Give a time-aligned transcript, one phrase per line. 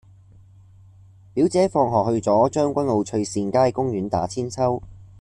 [1.35, 4.81] 表姐放學去左將軍澳翠善街公園打韆鞦